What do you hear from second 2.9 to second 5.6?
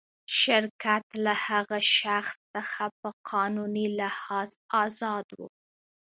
په قانوني لحاظ آزاد و.